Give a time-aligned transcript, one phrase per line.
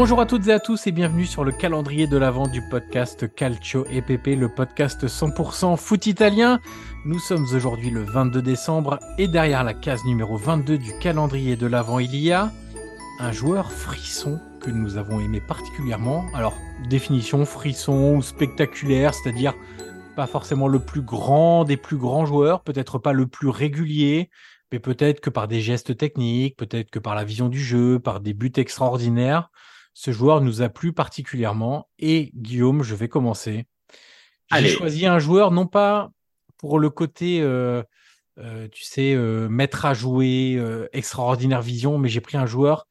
[0.00, 3.34] Bonjour à toutes et à tous et bienvenue sur le calendrier de l'avant du podcast
[3.34, 6.60] Calcio EPP, le podcast 100% foot italien.
[7.04, 11.66] Nous sommes aujourd'hui le 22 décembre et derrière la case numéro 22 du calendrier de
[11.66, 12.52] l'avant, il y a
[13.18, 16.26] un joueur frisson que nous avons aimé particulièrement.
[16.32, 16.54] Alors,
[16.88, 19.54] définition frisson ou spectaculaire, c'est-à-dire
[20.14, 24.30] pas forcément le plus grand des plus grands joueurs, peut-être pas le plus régulier,
[24.70, 28.20] mais peut-être que par des gestes techniques, peut-être que par la vision du jeu, par
[28.20, 29.50] des buts extraordinaires
[29.98, 31.88] ce joueur nous a plu particulièrement.
[31.98, 33.66] Et Guillaume, je vais commencer.
[34.56, 36.12] J'ai choisi un joueur non pas
[36.56, 37.82] pour le côté, euh,
[38.38, 42.86] euh, tu sais, euh, mettre à jouer, extraordinaire vision, mais j'ai pris un joueur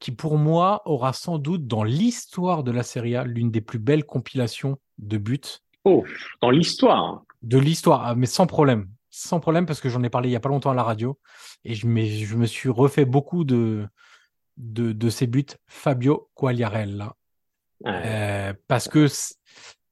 [0.00, 3.78] qui, pour moi, aura sans doute dans l'histoire de la Serie A l'une des plus
[3.78, 5.40] belles compilations de buts.
[5.84, 6.04] Oh,
[6.42, 8.90] dans l'histoire De l'histoire, ah, mais sans problème.
[9.08, 11.18] Sans problème, parce que j'en ai parlé il n'y a pas longtemps à la radio.
[11.64, 13.88] Et je, je me suis refait beaucoup de,
[14.60, 17.16] de, ses buts, Fabio Quagliarella.
[17.86, 19.06] Euh, parce que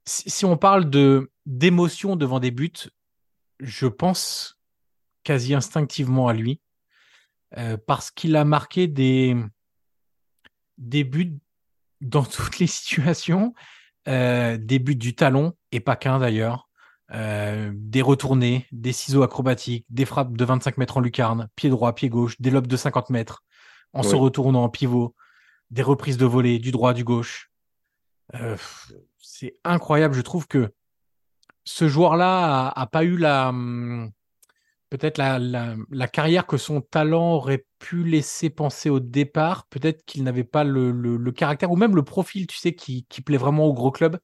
[0.05, 2.91] si on parle de d'émotion devant des buts,
[3.61, 4.59] je pense
[5.25, 6.61] quasi instinctivement à lui,
[7.57, 9.35] euh, parce qu'il a marqué des,
[10.77, 11.39] des buts
[12.03, 13.55] dans toutes les situations,
[14.07, 16.67] euh, des buts du talon, et pas qu'un d'ailleurs,
[17.11, 22.11] des retournés, des ciseaux acrobatiques, des frappes de 25 mètres en lucarne, pied droit, pied
[22.11, 23.43] gauche, des lobes de 50 mètres,
[23.93, 25.15] en se retournant en pivot,
[25.71, 27.51] des reprises de volée du droit, du gauche.
[28.35, 28.57] Euh,
[29.19, 30.15] c'est incroyable.
[30.15, 30.73] Je trouve que
[31.65, 34.11] ce joueur-là a, pas eu la hum,
[34.91, 39.67] peut-être la, carrière que son talent aurait pu laisser penser au départ.
[39.69, 43.67] Peut-être qu'il n'avait pas le, caractère ou même le profil, tu sais, qui, plaît vraiment
[43.67, 44.19] au gros club.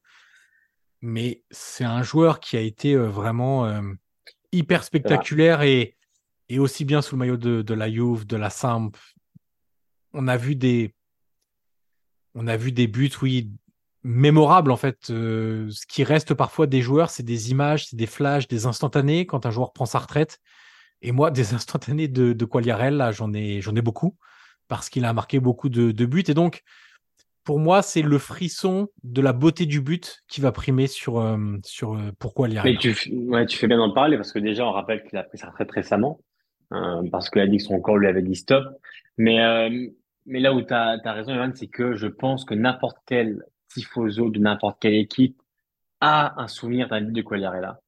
[1.01, 3.81] Mais c'est un joueur qui a été euh, vraiment euh,
[4.51, 5.95] hyper spectaculaire et,
[6.49, 8.97] et, aussi bien sous le maillot de, de la Juve, de la Samp,
[10.15, 10.93] on a vu des,
[12.87, 13.51] buts, oui,
[14.03, 15.09] mémorables en fait.
[15.09, 19.25] Euh, ce qui reste parfois des joueurs, c'est des images, c'est des flashs, des instantanés
[19.25, 20.39] quand un joueur prend sa retraite.
[21.01, 22.47] Et moi, des instantanés de, de
[23.11, 24.15] j'en ai, beaucoup
[24.67, 26.23] parce qu'il a marqué beaucoup de, buts.
[26.27, 26.63] Et donc,
[27.43, 31.37] pour moi, c'est le frisson de la beauté du but qui va primer sur, euh,
[31.63, 35.03] sur euh, pourquoi Mais tu, tu fais bien d'en parler parce que déjà, on rappelle
[35.03, 36.19] qu'il a pris sa retraite récemment
[37.11, 38.65] parce que l'addiction encore lui avait dit stop.
[40.25, 44.29] Mais là où tu as, raison, Evan, c'est que je pense que n'importe quel tifoso
[44.29, 45.41] de n'importe quelle équipe
[46.01, 47.79] a un souvenir d'un but de Quagliarella.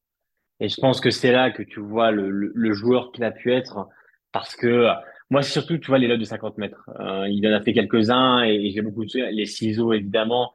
[0.60, 3.52] Et je pense que c'est là que tu vois le, le, joueur qu'il a pu
[3.52, 3.88] être,
[4.32, 4.88] parce que
[5.30, 6.88] moi, surtout, tu vois, les lots de 50 mètres.
[7.00, 10.52] Euh, il en a fait quelques-uns et, j'ai beaucoup de les ciseaux, évidemment,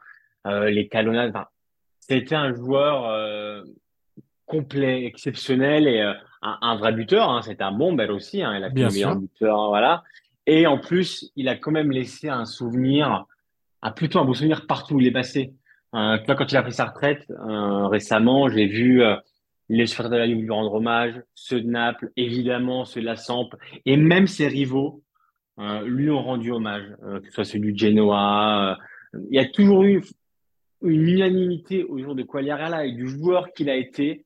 [0.47, 1.29] euh, les talonnades.
[1.29, 1.47] Enfin,
[1.99, 3.63] c'était un joueur euh,
[4.45, 7.29] complet, exceptionnel et euh, un, un, vrai buteur.
[7.29, 8.41] Hein, c'était un bon bel aussi.
[8.41, 10.03] Hein, il a fait le meilleur buteur, voilà.
[10.45, 13.25] Et en plus, il a quand même laissé un souvenir,
[13.81, 15.53] un, plutôt un beau souvenir partout où il est passé.
[15.95, 19.15] Euh, quand il a pris sa retraite euh, récemment, j'ai vu euh,
[19.69, 23.15] les supporters de la Ligue lui rendre hommage, ceux de Naples, évidemment, ceux de la
[23.15, 23.49] Samp,
[23.85, 25.01] et même ses rivaux
[25.85, 28.75] lui ont rendu hommage, que ce soit celui du Genoa.
[29.13, 30.03] il y a toujours eu
[30.81, 34.25] une unanimité autour de Quagliarella et du joueur qu'il a été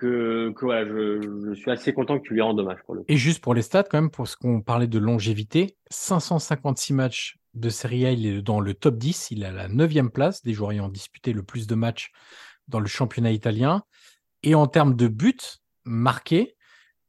[0.00, 3.42] que, voilà, je, suis assez content que tu lui rendes hommage pour le Et juste
[3.42, 8.06] pour les stats, quand même, pour ce qu'on parlait de longévité, 556 matchs de Serie
[8.06, 10.72] A, il est dans le top 10, il est à la 9 place des joueurs
[10.72, 12.10] ayant disputé le plus de matchs
[12.68, 13.82] dans le championnat italien.
[14.42, 15.36] Et en termes de buts
[15.84, 16.56] marqués,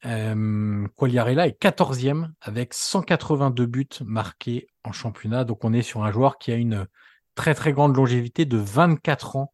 [0.06, 5.46] euh, Quagliarella est 14e avec 182 buts marqués en championnat.
[5.46, 6.88] Donc on est sur un joueur qui a une
[7.36, 9.54] très très grande longévité de 24 ans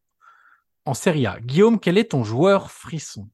[0.88, 1.38] en Serie A.
[1.42, 3.28] Guillaume, quel est ton joueur frisson?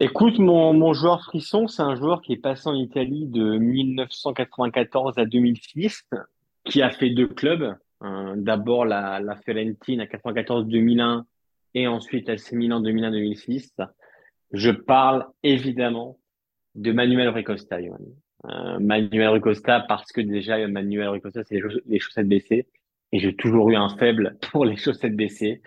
[0.00, 5.18] Écoute, mon, mon joueur frisson, c'est un joueur qui est passé en Italie de 1994
[5.18, 6.04] à 2006,
[6.64, 7.76] qui a fait deux clubs.
[8.02, 11.22] Euh, d'abord la, la Fiorentina 94-2001
[11.74, 13.70] et ensuite AC Milan 2001-2006.
[14.52, 16.18] Je parle évidemment
[16.74, 22.66] de Manuel Ricosta, euh, Manuel Ricosta parce que déjà Manuel Ricosta c'est les, chaussettes baissées
[23.12, 25.62] et j'ai toujours eu un faible pour les chaussettes baissées.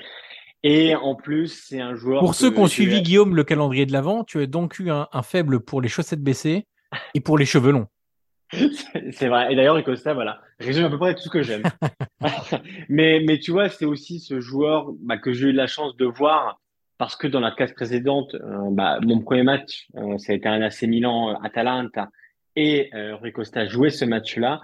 [0.64, 2.20] Et en plus, c'est un joueur.
[2.20, 5.08] Pour ceux qui ont suivi Guillaume le calendrier de l'avant, tu as donc eu un,
[5.12, 6.68] un, faible pour les chaussettes baissées
[7.14, 7.88] et pour les cheveux longs.
[9.12, 9.54] c'est vrai.
[9.54, 11.64] Et d'ailleurs, Ricosta, voilà, résume à peu près tout ce que j'aime.
[12.90, 16.06] mais, mais tu vois, c'est aussi ce joueur bah, que j'ai eu la chance de
[16.06, 16.60] voir
[16.98, 20.50] parce que dans la case précédente, euh, bah, mon premier match, euh, ça a été
[20.50, 22.10] un AC Milan euh, Atalanta
[22.56, 24.62] et euh, Rui Costa jouait ce match-là.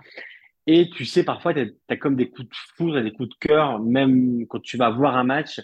[0.68, 3.36] Et tu sais, parfois, tu as, comme des coups de foudre et des coups de
[3.40, 5.62] cœur, même quand tu vas voir un match.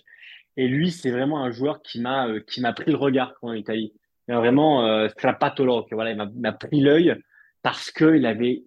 [0.58, 3.94] Et lui, c'est vraiment un joueur qui m'a qui m'a pris le regard en Italie.
[4.28, 7.16] Vraiment, euh, strapatolo, voilà, il m'a pris l'œil
[7.64, 8.64] parce qu'il avait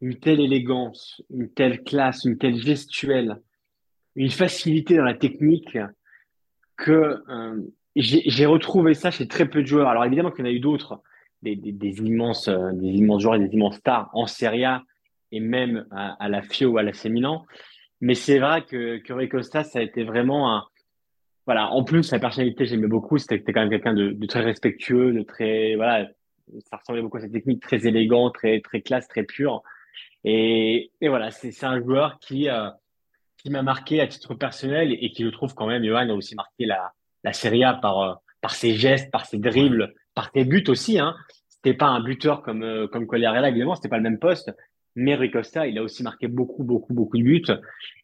[0.00, 3.40] une telle élégance, une telle classe, une telle gestuelle,
[4.16, 5.78] une facilité dans la technique
[6.76, 7.60] que euh,
[7.96, 9.88] j'ai retrouvé ça chez très peu de joueurs.
[9.88, 11.00] Alors évidemment qu'il y en a eu d'autres,
[11.42, 14.82] des, des, immenses, euh, des immenses joueurs et des immenses stars en Serie A
[15.30, 17.44] et même à, la Fio ou à la Milan.
[18.00, 20.64] Mais c'est vrai que, que Rui Costa, ça a été vraiment un,
[21.46, 21.70] voilà.
[21.70, 23.18] En plus, sa personnalité, j'aimais beaucoup.
[23.18, 26.08] C'était quand même quelqu'un de, de, très respectueux, de très, voilà,
[26.70, 29.62] ça ressemblait beaucoup à cette technique très élégant, très, très classe, très pure.
[30.24, 32.70] Et, et voilà, c'est un joueur qui, euh,
[33.38, 36.34] qui m'a marqué à titre personnel et, qui, je trouve, quand même, Johan a aussi
[36.34, 36.92] marqué la,
[37.24, 40.98] la Serie A par, euh, par ses gestes, par ses dribbles, par ses buts aussi.
[40.98, 41.14] Hein.
[41.48, 44.50] C'était pas un buteur comme, euh, comme Colliarella, évidemment, c'était pas le même poste.
[44.96, 47.42] Mais Ricosta, il a aussi marqué beaucoup, beaucoup, beaucoup de buts.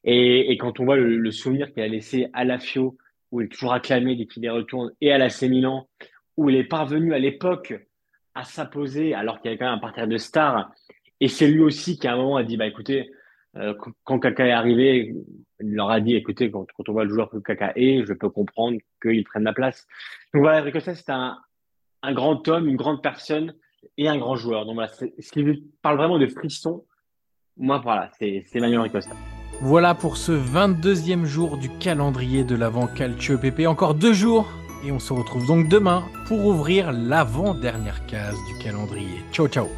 [0.02, 2.96] Et, et quand on voit le, le souvenir qu'il a laissé à la Fio,
[3.30, 5.88] où il est toujours acclamé dès qu'il y retourne, et à la Milan,
[6.36, 7.74] où il est parvenu à l'époque
[8.34, 10.70] à s'imposer alors qu'il y avait quand même un parterre de stars.
[11.20, 13.10] Et c'est lui aussi qui à un moment a dit, bah écoutez,
[13.56, 13.74] euh,
[14.04, 15.14] quand Kaka est arrivé,
[15.60, 18.30] il leur a dit, écoutez, quand, on voit le joueur que Kaka est, je peux
[18.30, 19.86] comprendre qu'il prenne la place.
[20.32, 21.38] Donc voilà, Ricosta, c'est un,
[22.02, 23.54] un grand homme, une grande personne
[23.96, 24.64] et un grand joueur.
[24.64, 26.84] Donc voilà, ce qui parle vraiment de frisson,
[27.56, 29.14] moi voilà, c'est Manuel Ricosta.
[29.60, 33.66] Voilà pour ce 22e jour du calendrier de l'avant Calcio PP.
[33.66, 34.46] Encore deux jours
[34.84, 39.24] et on se retrouve donc demain pour ouvrir l'avant-dernière case du calendrier.
[39.32, 39.68] Ciao ciao